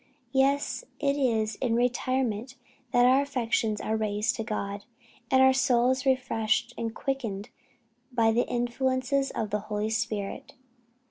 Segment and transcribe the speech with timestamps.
[0.31, 2.55] Yes, it is in retirement
[2.91, 4.83] that our affections are raised to God,
[5.29, 7.49] and our souls refreshed and quickened
[8.11, 10.55] by the influences of the Holy Spirit.